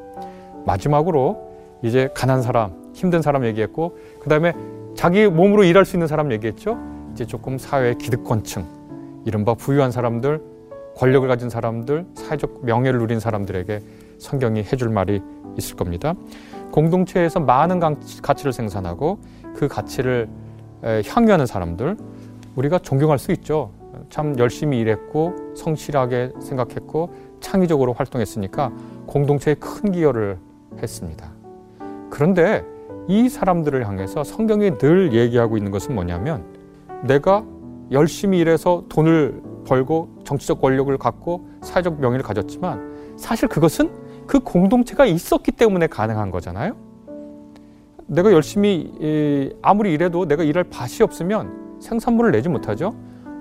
마지막으로 0.66 1.54
이제 1.82 2.11
가난 2.14 2.42
사람, 2.42 2.73
힘든 2.92 3.23
사람 3.23 3.44
얘기했고 3.46 3.96
그 4.20 4.28
다음에 4.28 4.52
자기 4.94 5.26
몸으로 5.26 5.64
일할 5.64 5.85
수 5.85 5.96
있는 5.96 6.06
사람 6.06 6.32
얘기했죠. 6.32 6.78
이제 7.12 7.25
조금 7.25 7.56
사회의 7.56 7.96
기득권층, 7.96 8.64
이른바 9.25 9.54
부유한 9.54 9.90
사람들, 9.90 10.40
권력을 10.96 11.26
가진 11.28 11.49
사람들, 11.50 12.06
사회적 12.14 12.64
명예를 12.64 12.99
누린 13.00 13.20
사람들에게 13.20 13.80
성경이 14.18 14.61
해줄 14.61 14.88
말이 14.88 15.23
있을 15.58 15.76
겁니다. 15.76 16.14
공동체에서 16.73 17.40
많은 17.40 17.80
가치를 18.23 18.52
생산하고 18.52 19.18
그 19.54 19.68
가치를 19.68 20.28
향유하는 21.06 21.46
사람들, 21.46 21.96
우리가 22.56 22.78
존경할 22.78 23.18
수 23.18 23.32
있죠. 23.32 23.70
참 24.08 24.38
열심히 24.38 24.78
일했고 24.78 25.54
성실하게 25.54 26.32
생각했고 26.40 27.11
창의적으로 27.40 27.92
활동했으니까 27.92 28.73
공동체에 29.06 29.54
큰 29.54 29.92
기여를 29.92 30.38
했습니다. 30.83 31.30
그런데 32.11 32.64
이 33.09 33.28
사람들을 33.28 33.87
향해서 33.87 34.25
성경이 34.25 34.78
늘 34.78 35.12
얘기하고 35.12 35.56
있는 35.56 35.71
것은 35.71 35.95
뭐냐면 35.95 36.45
내가 37.02 37.45
열심히 37.92 38.38
일해서 38.38 38.85
돈을 38.88 39.42
벌고 39.66 40.09
정치적 40.25 40.61
권력을 40.61 40.97
갖고 40.99 41.49
사회적 41.62 42.00
명예를 42.00 42.25
가졌지만 42.25 43.14
사실 43.16 43.49
그것은 43.49 43.90
그 44.26 44.40
공동체가 44.40 45.06
있었기 45.06 45.52
때문에 45.52 45.87
가능한 45.87 46.30
거잖아요. 46.30 46.75
내가 48.06 48.33
열심히 48.33 49.52
아무리 49.62 49.92
일해도 49.92 50.26
내가 50.26 50.42
일할 50.42 50.64
밭이 50.64 51.02
없으면 51.02 51.78
생산물을 51.80 52.33
내지 52.33 52.49
못하죠. 52.49 52.95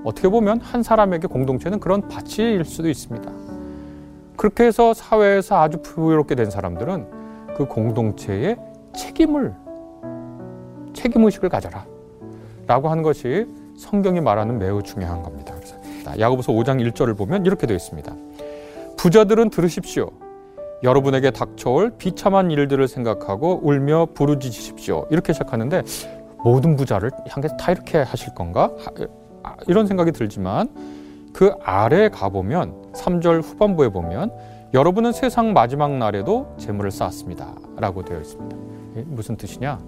어떻게 0.03 0.29
보면 0.29 0.59
한 0.61 0.83
사람에게 0.83 1.27
공동체는 1.27 1.79
그런 1.79 2.07
밭일 2.07 2.65
수도 2.65 2.89
있습니다. 2.89 3.31
그렇게 4.37 4.65
해서 4.65 4.93
사회에서 4.93 5.61
아주 5.61 5.81
부유롭게 5.81 6.35
된 6.35 6.51
사람들은 6.51 7.14
그 7.55 7.65
공동체의 7.65 8.57
책임을 8.95 9.53
책임의식을 10.93 11.49
가져라 11.49 11.85
라고 12.67 12.89
하는 12.89 13.03
것이 13.03 13.47
성경이 13.77 14.21
말하는 14.21 14.57
매우 14.57 14.81
중요한 14.81 15.21
겁니다. 15.23 15.53
그래서 15.55 15.75
야고보서 16.19 16.53
5장 16.53 16.81
1절을 16.91 17.17
보면 17.17 17.45
이렇게 17.45 17.67
되어 17.67 17.75
있습니다. 17.75 18.13
부자들은 18.97 19.49
들으십시오. 19.49 20.09
여러분에게 20.83 21.31
닥쳐올 21.31 21.91
비참한 21.97 22.51
일들을 22.51 22.87
생각하고 22.87 23.61
울며 23.63 24.07
부르짖으십시오. 24.13 25.07
이렇게 25.09 25.33
시작하는데 25.33 25.83
모든 26.43 26.75
부자를 26.75 27.11
향해서 27.27 27.57
다 27.57 27.71
이렇게 27.71 27.99
하실 27.99 28.33
건가? 28.33 28.71
아, 29.43 29.55
이런 29.67 29.87
생각이 29.87 30.11
들지만 30.11 30.69
그 31.33 31.53
아래에 31.63 32.09
가보면 32.09 32.93
3절 32.93 33.43
후반부에 33.43 33.89
보면 33.89 34.31
여러분은 34.75 35.13
세상 35.13 35.53
마지막 35.53 35.93
날에도 35.93 36.53
재물을 36.57 36.91
쌓았습니다. 36.91 37.47
라고 37.77 38.03
되어 38.03 38.19
있습니다. 38.19 38.57
무슨 39.05 39.37
뜻이냐? 39.37 39.79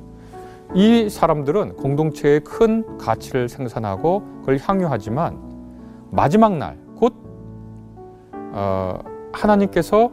이 0.75 1.09
사람들은 1.09 1.75
공동체의 1.75 2.39
큰 2.39 2.97
가치를 2.97 3.49
생산하고 3.49 4.23
그걸 4.39 4.57
향유하지만 4.61 5.37
마지막 6.09 6.55
날, 6.55 6.77
곧, 6.95 7.13
어, 8.31 8.99
하나님께서 9.33 10.09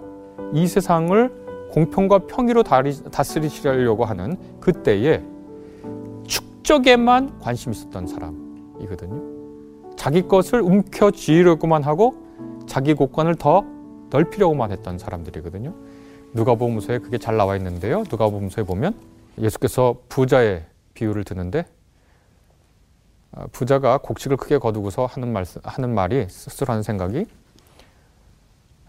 이 0.53 0.67
세상을 0.67 1.69
공평과 1.71 2.27
평의로 2.27 2.65
다스리시려고 2.65 4.05
하는 4.05 4.37
그때에 4.59 5.23
축적에만 6.27 7.39
관심 7.39 7.71
있었던 7.71 8.09
사람이거든요. 8.09 9.23
자기 9.95 10.23
것을 10.23 10.63
움켜쥐려고만 10.63 11.85
하고 11.85 12.17
자기 12.67 12.95
곳간을 12.95 13.37
더 13.37 13.74
넓히려고만 14.15 14.71
했던 14.71 14.97
사람들이거든요. 14.97 15.75
누가복음서에 16.35 16.99
그게 17.01 17.19
잘 17.19 17.37
나와 17.37 17.57
있는데요. 17.57 18.05
누가복음서에 18.09 18.65
보면 18.65 18.95
예수께서 19.39 19.97
부자의 20.09 20.65
비유를 20.95 21.25
드는데 21.25 21.67
아, 23.33 23.47
부자가 23.51 23.99
곡식을 23.99 24.37
크게 24.37 24.59
거두고서 24.59 25.07
하는 25.07 25.33
말 25.33 25.45
하는 25.65 25.93
말이 25.93 26.29
스스로 26.29 26.71
하는 26.71 26.85
생각이 26.85 27.27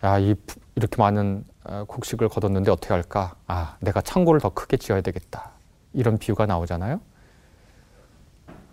야, 0.04 0.20
이 0.20 0.36
이렇게 0.76 0.98
많은 0.98 1.44
어, 1.64 1.86
곡식을 1.88 2.30
거뒀는데 2.30 2.70
어떻게 2.70 2.94
할까? 2.94 3.36
아, 3.48 3.78
내가 3.80 4.02
창고를 4.02 4.40
더 4.40 4.50
크게 4.50 4.78
지어야 4.78 5.02
되겠다. 5.02 5.52
이런 5.94 6.20
비유가 6.20 6.46
나오잖아요. 6.46 7.02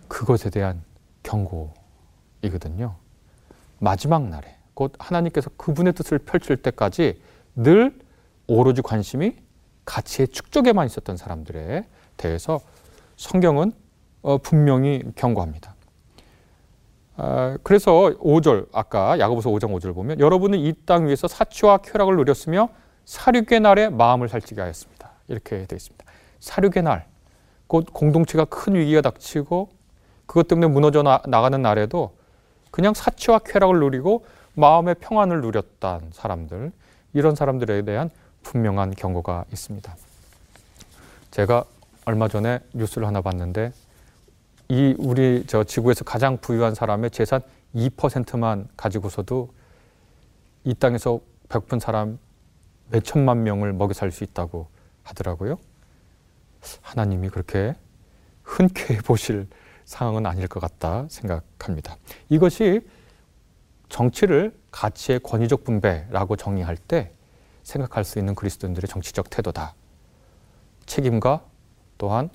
그것에 0.07 0.51
대한 0.51 0.83
경고이거든요. 1.23 2.93
마지막 3.79 4.27
날에 4.27 4.62
곧 4.73 4.93
하나님께서 4.99 5.49
그분의 5.57 5.93
뜻을 5.93 6.19
펼칠 6.19 6.57
때까지 6.57 7.21
늘 7.55 7.97
오로지 8.47 8.81
관심이 8.81 9.35
가치의 9.85 10.29
축적에만 10.29 10.85
있었던 10.87 11.17
사람들에 11.17 11.85
대해서 12.17 12.59
성경은 13.17 13.73
어, 14.21 14.37
분명히 14.37 15.03
경고합니다. 15.15 15.75
아, 17.15 17.57
그래서 17.61 17.91
5절 18.19 18.67
아까 18.73 19.19
야고보서 19.19 19.49
5장 19.51 19.71
5절 19.73 19.93
보면 19.93 20.19
여러분은 20.19 20.59
이 20.59 20.73
땅 20.85 21.07
위에서 21.07 21.27
사치와 21.27 21.77
쾌락을 21.79 22.15
누렸으며 22.15 22.69
사륙의 23.05 23.59
날에 23.61 23.89
마음을 23.89 24.29
살찌게 24.29 24.61
하였습니다. 24.61 25.11
이렇게 25.27 25.65
되어 25.65 25.75
있습니다. 25.75 26.05
사륙의 26.39 26.83
날, 26.83 27.05
곧 27.67 27.85
공동체가 27.93 28.45
큰 28.45 28.75
위기가 28.75 29.01
닥치고 29.01 29.69
그것 30.25 30.47
때문에 30.47 30.67
무너져 30.67 31.03
나, 31.03 31.19
가는 31.19 31.61
날에도 31.61 32.15
그냥 32.71 32.93
사치와 32.93 33.39
쾌락을 33.39 33.79
누리고 33.79 34.25
마음의 34.55 34.95
평안을 34.95 35.41
누렸던 35.41 36.11
사람들, 36.11 36.71
이런 37.13 37.35
사람들에 37.35 37.83
대한 37.83 38.09
분명한 38.43 38.91
경고가 38.91 39.45
있습니다. 39.51 39.95
제가 41.31 41.65
얼마 42.05 42.27
전에 42.27 42.59
뉴스를 42.73 43.07
하나 43.07 43.21
봤는데 43.21 43.71
이 44.69 44.95
우리 44.97 45.45
저 45.47 45.63
지구에서 45.63 46.03
가장 46.03 46.37
부유한 46.37 46.75
사람의 46.75 47.11
재산 47.11 47.41
2%만 47.75 48.67
가지고서도 48.75 49.53
이 50.65 50.73
땅에서 50.73 51.19
배고픈 51.49 51.79
사람 51.79 52.19
몇 52.89 53.03
천만 53.03 53.43
명을 53.43 53.73
먹여 53.73 53.93
살 53.93 54.11
수 54.11 54.23
있다고 54.23 54.67
하더라고요. 55.03 55.57
하나님이 56.81 57.29
그렇게 57.29 57.75
흔쾌히 58.43 58.99
보실 58.99 59.47
상황은 59.85 60.25
아닐 60.25 60.47
것 60.47 60.59
같다 60.59 61.07
생각합니다. 61.09 61.97
이것이 62.29 62.81
정치를 63.89 64.57
가치의 64.71 65.19
권위적 65.19 65.63
분배라고 65.63 66.35
정의할 66.35 66.77
때 66.77 67.11
생각할 67.63 68.03
수 68.03 68.19
있는 68.19 68.35
그리스도인들의 68.35 68.87
정치적 68.87 69.29
태도다. 69.29 69.75
책임과 70.85 71.43
또한 71.97 72.29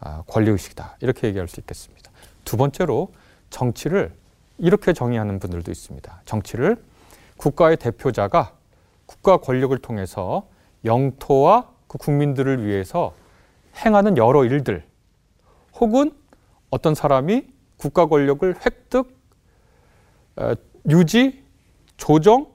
아, 0.00 0.22
권리의식이다. 0.26 0.96
이렇게 1.00 1.28
얘기할 1.28 1.46
수 1.48 1.60
있겠습니다. 1.60 2.10
두 2.44 2.56
번째로 2.56 3.12
정치를 3.50 4.12
이렇게 4.58 4.92
정의하는 4.92 5.38
분들도 5.38 5.70
있습니다. 5.70 6.22
정치를 6.24 6.82
국가의 7.36 7.76
대표자가 7.76 8.56
국가 9.06 9.36
권력을 9.36 9.76
통해서 9.78 10.48
영토와 10.84 11.70
그 11.86 11.98
국민들을 11.98 12.66
위해서 12.66 13.14
행하는 13.84 14.16
여러 14.16 14.44
일들 14.44 14.84
혹은 15.74 16.12
어떤 16.70 16.94
사람이 16.94 17.46
국가 17.76 18.06
권력을 18.06 18.54
획득, 18.64 19.16
어, 20.36 20.54
유지, 20.88 21.42
조정, 21.96 22.48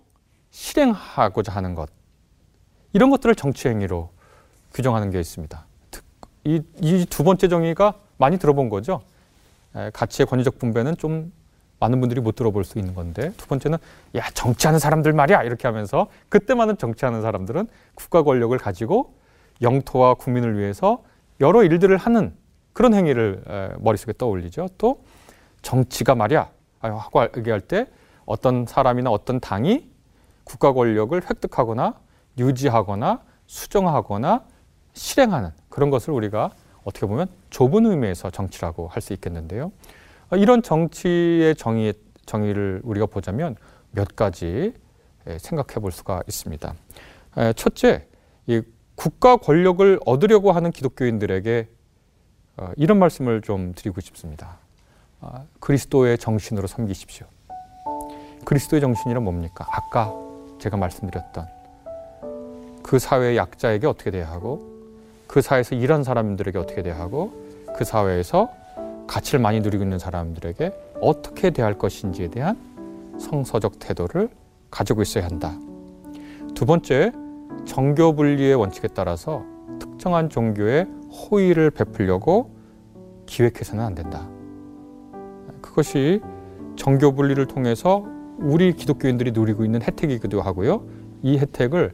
실행하고자 0.51 1.51
하는 1.51 1.75
것 1.75 1.89
이런 2.93 3.09
것들을 3.09 3.35
정치 3.35 3.67
행위로 3.67 4.09
규정하는 4.73 5.11
게 5.11 5.19
있습니다. 5.19 5.65
이 6.45 7.05
두 7.09 7.23
번째 7.23 7.47
정의가 7.47 7.95
많이 8.17 8.37
들어본 8.39 8.69
거죠. 8.69 9.01
가치의 9.93 10.25
권위적 10.27 10.57
분배는 10.59 10.97
좀 10.97 11.31
많은 11.79 11.99
분들이 11.99 12.21
못 12.21 12.35
들어볼 12.35 12.63
수 12.63 12.79
있는 12.79 12.95
건데 12.95 13.31
두 13.37 13.47
번째는 13.47 13.77
야 14.15 14.29
정치하는 14.33 14.79
사람들 14.79 15.13
말이야 15.13 15.43
이렇게 15.43 15.67
하면서 15.67 16.07
그때만은 16.29 16.77
정치하는 16.77 17.21
사람들은 17.21 17.67
국가 17.93 18.23
권력을 18.23 18.57
가지고 18.57 19.13
영토와 19.61 20.15
국민을 20.15 20.57
위해서 20.57 21.03
여러 21.39 21.63
일들을 21.63 21.95
하는 21.97 22.33
그런 22.73 22.93
행위를 22.93 23.75
머릿속에 23.79 24.13
떠올리죠. 24.17 24.69
또 24.77 25.03
정치가 25.61 26.15
말이야 26.15 26.49
하고 26.79 27.27
얘기할 27.37 27.61
때 27.61 27.87
어떤 28.27 28.67
사람이나 28.67 29.09
어떤 29.09 29.39
당이 29.39 29.89
국가 30.43 30.73
권력을 30.73 31.19
획득하거나 31.19 31.95
유지하거나 32.37 33.23
수정하거나 33.47 34.43
실행하는 34.93 35.49
그런 35.69 35.89
것을 35.89 36.13
우리가 36.13 36.51
어떻게 36.83 37.05
보면 37.07 37.27
좁은 37.49 37.85
의미에서 37.85 38.29
정치라고 38.29 38.87
할 38.87 39.01
수 39.01 39.13
있겠는데요. 39.13 39.71
이런 40.33 40.61
정치의 40.61 41.55
정의, 41.55 41.93
정의를 42.25 42.81
우리가 42.83 43.05
보자면 43.05 43.55
몇 43.91 44.15
가지 44.15 44.73
생각해 45.25 45.81
볼 45.81 45.91
수가 45.91 46.21
있습니다. 46.27 46.73
첫째, 47.55 48.07
이 48.45 48.61
국가 48.95 49.37
권력을 49.37 49.99
얻으려고 50.05 50.51
하는 50.51 50.71
기독교인들에게 50.71 51.69
어, 52.57 52.71
이런 52.75 52.97
말씀을 52.97 53.41
좀 53.41 53.73
드리고 53.75 54.01
싶습니다. 54.01 54.57
아, 55.21 55.43
그리스도의 55.59 56.17
정신으로 56.17 56.65
섬기십시오. 56.67 57.27
그리스도의 58.47 58.79
정신이란 58.79 59.25
뭡니까? 59.25 59.67
아까 59.69 60.13
제가 60.57 60.77
말씀드렸던 60.77 61.47
그 62.81 62.97
사회의 62.97 63.35
약자에게 63.35 63.85
어떻게 63.87 64.09
대하고 64.09 64.65
그 65.27 65.41
사회에서 65.41 65.75
일한 65.75 66.05
사람들에게 66.05 66.57
어떻게 66.57 66.81
대하고 66.81 67.33
그 67.75 67.83
사회에서 67.83 68.49
가치를 69.05 69.41
많이 69.41 69.59
누리고 69.59 69.83
있는 69.83 69.99
사람들에게 69.99 70.71
어떻게 71.01 71.49
대할 71.49 71.77
것인지에 71.77 72.29
대한 72.29 72.57
성서적 73.19 73.79
태도를 73.79 74.29
가지고 74.71 75.01
있어야 75.01 75.25
한다. 75.25 75.53
두 76.55 76.65
번째, 76.65 77.11
정교 77.65 78.15
분리의 78.15 78.55
원칙에 78.55 78.87
따라서 78.87 79.43
특정한 79.77 80.29
종교에 80.29 80.83
호의를 81.11 81.71
베풀려고 81.71 82.51
기획해서는 83.25 83.83
안 83.83 83.93
된다. 83.93 84.25
그것이 85.61 86.21
정교 86.77 87.11
분리를 87.11 87.45
통해서 87.47 88.15
우리 88.39 88.73
기독교인들이 88.73 89.31
누리고 89.31 89.65
있는 89.65 89.81
혜택이기도 89.81 90.41
하고요. 90.41 90.83
이 91.23 91.37
혜택을 91.37 91.93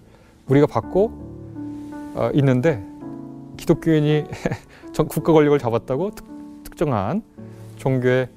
우리가 0.50 0.68
받고 0.68 1.12
어, 2.16 2.30
있는데 2.34 2.84
기독교인이 3.58 4.26
국가 5.10 5.34
권력을 5.34 5.58
잡았다고 5.58 6.12
특, 6.12 6.34
정한 6.76 7.22
종교의 7.78 8.28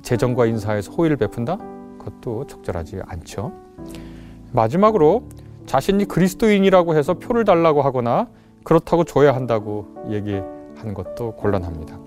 재정과 0.00 0.46
인사에서 0.46 0.90
호의를 0.90 1.18
베푼다? 1.18 1.58
그것도 1.98 2.46
적절하지 2.46 3.00
않죠. 3.04 3.52
마지막으로 4.52 5.24
자신이 5.66 6.06
그리스도인이라고 6.06 6.96
해서 6.96 7.12
표를 7.12 7.44
달라고 7.44 7.82
하거나 7.82 8.28
그렇다고 8.64 9.04
줘야 9.04 9.34
한다고 9.34 9.86
얘기하는 10.08 10.94
것도 10.94 11.32
곤란합니다. 11.32 11.98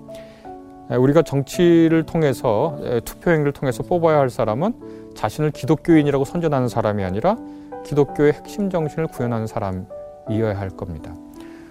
우리가 0.98 1.22
정치를 1.22 2.06
통해서 2.06 2.76
투표행위를 3.04 3.52
통해서 3.52 3.84
뽑아야 3.84 4.18
할 4.18 4.30
사람은 4.30 4.74
자신을 5.14 5.50
기독교인이라고 5.50 6.24
선전하는 6.24 6.68
사람이 6.68 7.04
아니라 7.04 7.36
기독교의 7.84 8.32
핵심 8.32 8.70
정신을 8.70 9.08
구현하는 9.08 9.46
사람이어야 9.46 10.58
할 10.58 10.70
겁니다. 10.70 11.14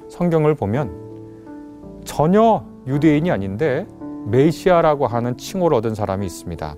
성경을 0.10 0.56
보면 0.56 2.01
전혀 2.06 2.65
유대인이 2.88 3.32
아닌데 3.32 3.88
메시아라고 4.27 5.08
하는 5.08 5.38
칭호를 5.38 5.77
얻은 5.77 5.95
사람이 5.95 6.25
있습니다. 6.25 6.75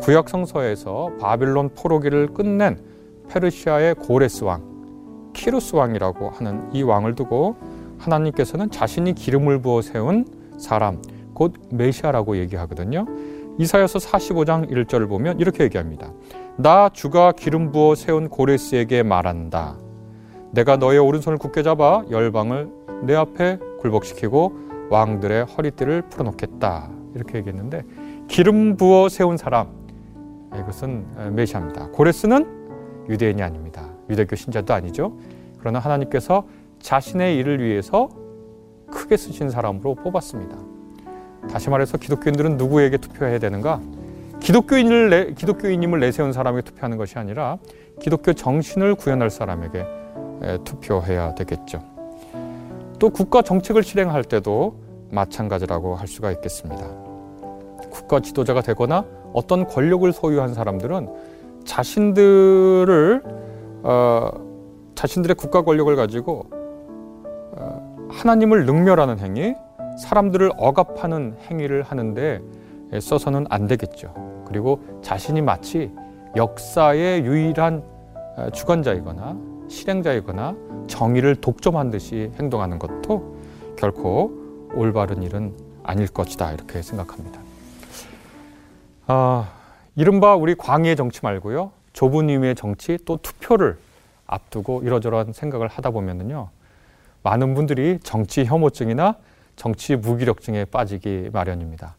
구약 0.00 0.28
성서에서 0.28 1.10
바빌론 1.20 1.70
포로기를 1.74 2.28
끝낸 2.28 2.78
페르시아의 3.28 3.94
고레스 3.96 4.44
왕, 4.44 4.62
키루스 5.34 5.76
왕이라고 5.76 6.30
하는 6.30 6.68
이 6.72 6.82
왕을 6.82 7.14
두고 7.14 7.56
하나님께서는 7.98 8.70
자신이 8.70 9.14
기름을 9.14 9.60
부어 9.60 9.82
세운 9.82 10.24
사람, 10.58 11.00
곧 11.34 11.54
메시아라고 11.70 12.38
얘기하거든요. 12.38 13.06
이사야서 13.60 13.98
45장 13.98 14.70
1절을 14.70 15.06
보면 15.06 15.38
이렇게 15.38 15.64
얘기합니다. 15.64 16.14
나 16.56 16.88
주가 16.88 17.32
기름 17.32 17.72
부어 17.72 17.94
세운 17.94 18.30
고레스에게 18.30 19.02
말한다. 19.02 19.76
내가 20.52 20.78
너의 20.78 20.98
오른손을 20.98 21.36
굳게 21.36 21.62
잡아 21.62 22.02
열방을 22.10 22.70
내 23.02 23.14
앞에 23.14 23.58
굴복시키고 23.80 24.88
왕들의 24.88 25.44
허리띠를 25.44 26.08
풀어놓겠다. 26.08 26.88
이렇게 27.14 27.36
얘기했는데 27.36 27.82
기름 28.28 28.78
부어 28.78 29.10
세운 29.10 29.36
사람 29.36 29.68
이것은 30.58 31.34
메시아입니다. 31.34 31.90
고레스는 31.90 33.08
유대인이 33.10 33.42
아닙니다. 33.42 33.90
유대교 34.08 34.36
신자도 34.36 34.72
아니죠. 34.72 35.18
그러나 35.58 35.80
하나님께서 35.80 36.46
자신의 36.78 37.36
일을 37.36 37.62
위해서 37.62 38.08
크게 38.90 39.18
쓰신 39.18 39.50
사람으로 39.50 39.96
뽑았습니다. 39.96 40.69
다시 41.48 41.70
말해서 41.70 41.98
기독교인들은 41.98 42.56
누구에게 42.56 42.98
투표해야 42.98 43.38
되는가? 43.38 43.80
기독교인을 44.40 45.10
내, 45.10 45.32
기독교인임을 45.34 46.00
내세운 46.00 46.32
사람에게 46.32 46.62
투표하는 46.62 46.96
것이 46.96 47.18
아니라 47.18 47.58
기독교 48.00 48.32
정신을 48.32 48.94
구현할 48.94 49.30
사람에게 49.30 49.86
에, 50.42 50.58
투표해야 50.64 51.34
되겠죠. 51.34 51.82
또 52.98 53.10
국가 53.10 53.42
정책을 53.42 53.82
실행할 53.82 54.24
때도 54.24 54.76
마찬가지라고 55.10 55.94
할 55.94 56.06
수가 56.06 56.30
있겠습니다. 56.32 56.86
국가 57.90 58.20
지도자가 58.20 58.62
되거나 58.62 59.04
어떤 59.32 59.66
권력을 59.66 60.10
소유한 60.12 60.54
사람들은 60.54 61.08
자신들을 61.64 63.22
어, 63.82 64.30
자신들의 64.94 65.36
국가 65.36 65.62
권력을 65.62 65.94
가지고 65.96 66.46
어, 66.52 68.08
하나님을 68.10 68.66
능멸하는 68.66 69.18
행위, 69.18 69.54
사람들을 70.00 70.52
억압하는 70.56 71.36
행위를 71.50 71.82
하는데 71.82 72.40
써서는 73.00 73.46
안 73.50 73.66
되겠죠. 73.66 74.42
그리고 74.46 74.80
자신이 75.02 75.42
마치 75.42 75.90
역사의 76.36 77.24
유일한 77.24 77.84
어, 78.36 78.48
주관자이거나 78.50 79.36
실행자이거나 79.68 80.56
정의를 80.88 81.36
독점한 81.36 81.90
듯이 81.90 82.32
행동하는 82.38 82.78
것도 82.78 83.36
결코 83.76 84.32
올바른 84.74 85.22
일은 85.22 85.54
아닐 85.82 86.08
것이다 86.08 86.52
이렇게 86.52 86.82
생각합니다. 86.82 87.40
아, 89.06 89.52
이른바 89.96 90.34
우리 90.34 90.54
광의의 90.54 90.96
정치 90.96 91.20
말고요. 91.22 91.72
좁은 91.92 92.30
의미의 92.30 92.54
정치 92.54 92.98
또 93.04 93.16
투표를 93.18 93.78
앞두고 94.26 94.82
이러저러한 94.82 95.32
생각을 95.32 95.68
하다 95.68 95.90
보면은요. 95.90 96.48
많은 97.22 97.54
분들이 97.54 97.98
정치 98.02 98.44
혐오증이나 98.44 99.16
정치 99.60 99.94
무기력증에 99.94 100.64
빠지기 100.64 101.28
마련입니다. 101.34 101.94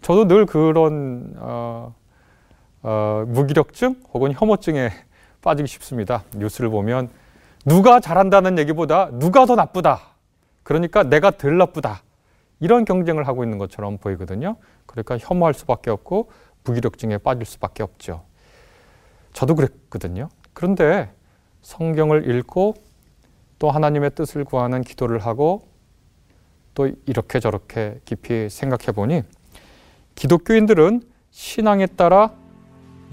저도 0.00 0.28
늘 0.28 0.46
그런 0.46 1.34
어, 1.38 1.92
어, 2.84 3.24
무기력증 3.26 4.00
혹은 4.14 4.32
혐오증에 4.32 4.90
빠지기 5.42 5.66
쉽습니다. 5.66 6.22
뉴스를 6.36 6.70
보면 6.70 7.08
누가 7.66 7.98
잘한다는 7.98 8.58
얘기보다 8.58 9.10
누가 9.10 9.44
더 9.44 9.56
나쁘다. 9.56 9.98
그러니까 10.62 11.02
내가 11.02 11.32
덜 11.32 11.58
나쁘다. 11.58 12.04
이런 12.60 12.84
경쟁을 12.84 13.26
하고 13.26 13.42
있는 13.42 13.58
것처럼 13.58 13.98
보이거든요. 13.98 14.54
그러니까 14.86 15.18
혐오할 15.18 15.52
수밖에 15.52 15.90
없고 15.90 16.30
무기력증에 16.62 17.18
빠질 17.18 17.44
수밖에 17.44 17.82
없죠. 17.82 18.22
저도 19.32 19.56
그랬거든요. 19.56 20.28
그런데 20.52 21.10
성경을 21.62 22.30
읽고 22.30 22.74
또 23.58 23.68
하나님의 23.68 24.12
뜻을 24.14 24.44
구하는 24.44 24.82
기도를 24.82 25.18
하고 25.18 25.69
또 26.80 26.90
이렇게 27.04 27.40
저렇게 27.40 28.00
깊이 28.06 28.48
생각해 28.48 28.92
보니 28.94 29.22
기독교인들은 30.14 31.02
신앙에 31.30 31.84
따라 31.84 32.32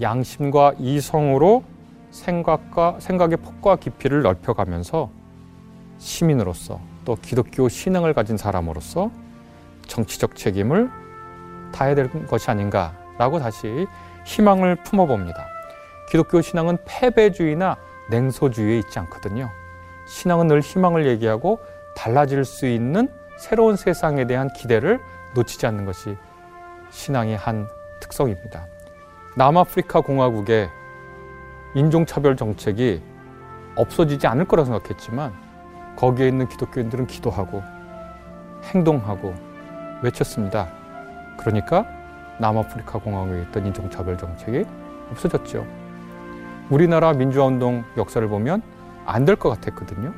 양심과 0.00 0.76
이성으로 0.78 1.64
생각과 2.10 2.96
생각의 2.98 3.36
폭과 3.36 3.76
깊이를 3.76 4.22
넓혀가면서 4.22 5.10
시민으로서 5.98 6.80
또 7.04 7.16
기독교 7.20 7.68
신앙을 7.68 8.14
가진 8.14 8.38
사람으로서 8.38 9.10
정치적 9.86 10.34
책임을 10.34 10.88
다해야 11.70 11.94
될 11.94 12.10
것이 12.26 12.50
아닌가라고 12.50 13.38
다시 13.38 13.86
희망을 14.24 14.76
품어봅니다. 14.76 15.46
기독교 16.10 16.40
신앙은 16.40 16.78
패배주의나 16.86 17.76
냉소주의에 18.08 18.78
있지 18.78 18.98
않거든요. 19.00 19.50
신앙은 20.06 20.46
늘 20.46 20.60
희망을 20.60 21.06
얘기하고 21.06 21.60
달라질 21.94 22.46
수 22.46 22.66
있는 22.66 23.10
새로운 23.38 23.76
세상에 23.76 24.26
대한 24.26 24.52
기대를 24.52 25.00
놓치지 25.34 25.66
않는 25.66 25.86
것이 25.86 26.16
신앙의 26.90 27.36
한 27.36 27.68
특성입니다. 28.00 28.66
남아프리카 29.36 30.00
공화국의 30.00 30.68
인종차별 31.74 32.36
정책이 32.36 33.00
없어지지 33.76 34.26
않을 34.26 34.46
거라 34.46 34.64
생각했지만 34.64 35.32
거기에 35.96 36.28
있는 36.28 36.48
기독교인들은 36.48 37.06
기도하고 37.06 37.62
행동하고 38.64 39.34
외쳤습니다. 40.02 40.68
그러니까 41.38 41.86
남아프리카 42.40 42.98
공화국에 42.98 43.42
있던 43.42 43.66
인종차별 43.66 44.18
정책이 44.18 44.64
없어졌죠. 45.12 45.64
우리나라 46.70 47.12
민주화운동 47.12 47.84
역사를 47.96 48.26
보면 48.26 48.62
안 49.06 49.24
될 49.24 49.36
것 49.36 49.48
같았거든요. 49.50 50.12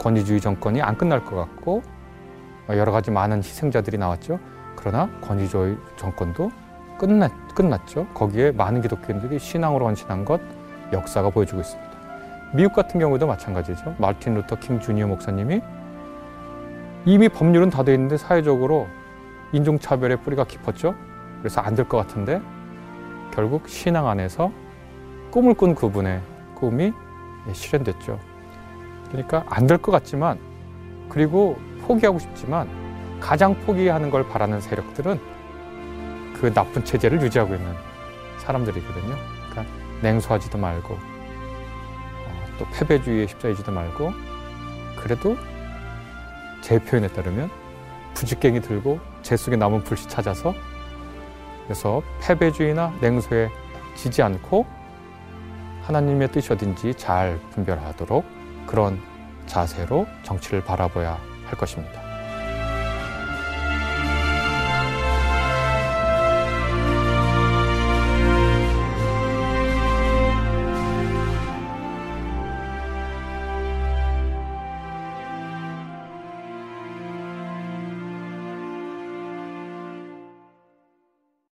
권위주의 0.00 0.40
정권이 0.40 0.80
안 0.80 0.96
끝날 0.96 1.24
것 1.24 1.36
같고 1.36 1.82
여러 2.76 2.92
가지 2.92 3.10
많은 3.10 3.38
희생자들이 3.38 3.98
나왔죠. 3.98 4.38
그러나 4.76 5.10
권위주의 5.20 5.76
정권도 5.96 6.50
끝났, 6.98 7.32
끝났죠. 7.54 8.06
거기에 8.14 8.52
많은 8.52 8.82
기독교인들이 8.82 9.38
신앙으로 9.38 9.86
헌신한 9.86 10.24
것 10.24 10.40
역사가 10.92 11.30
보여주고 11.30 11.60
있습니다. 11.60 11.90
미국 12.54 12.74
같은 12.74 12.98
경우도 13.00 13.26
마찬가지죠. 13.26 13.94
마틴 13.98 14.34
루터 14.34 14.56
킹 14.56 14.80
주니어 14.80 15.06
목사님이 15.06 15.60
이미 17.06 17.28
법률은 17.28 17.70
다 17.70 17.82
돼 17.82 17.94
있는데 17.94 18.16
사회적으로 18.16 18.86
인종차별의 19.52 20.18
뿌리가 20.22 20.44
깊었죠. 20.44 20.94
그래서 21.40 21.60
안 21.60 21.74
될 21.74 21.88
것 21.88 21.96
같은데 21.96 22.40
결국 23.32 23.68
신앙 23.68 24.06
안에서 24.08 24.52
꿈을 25.30 25.54
꾼 25.54 25.74
그분의 25.74 26.20
꿈이 26.54 26.92
실현됐죠. 27.52 28.18
그러니까 29.08 29.44
안 29.48 29.66
될 29.66 29.78
것 29.78 29.92
같지만 29.92 30.38
그리고 31.08 31.56
포기하고 31.90 32.20
싶지만 32.20 32.68
가장 33.18 33.58
포기하는 33.66 34.10
걸 34.10 34.28
바라는 34.28 34.60
세력들은 34.60 35.20
그 36.34 36.54
나쁜 36.54 36.84
체제를 36.84 37.20
유지하고 37.20 37.54
있는 37.54 37.74
사람들이거든요. 38.38 39.16
그러니까 39.50 39.74
냉소하지도 40.00 40.56
말고 40.56 40.94
어, 40.94 42.44
또 42.58 42.66
패배주의에 42.72 43.26
휩싸이지도 43.26 43.72
말고 43.72 44.12
그래도 45.02 45.36
제 46.62 46.78
표현에 46.78 47.08
따르면 47.08 47.50
부직갱이 48.14 48.60
들고 48.60 49.00
제 49.22 49.36
속에 49.36 49.56
남은 49.56 49.82
불씨 49.82 50.08
찾아서 50.08 50.54
그래서 51.64 52.02
패배주의나 52.20 52.94
냉소에 53.00 53.50
지지 53.96 54.22
않고 54.22 54.64
하나님의 55.82 56.30
뜻이 56.30 56.52
어딘지 56.52 56.94
잘 56.94 57.40
분별하도록 57.50 58.24
그런 58.66 59.00
자세로 59.46 60.06
정치를 60.22 60.62
바라봐야 60.64 61.29
할 61.50 61.58
것입니다. 61.58 61.99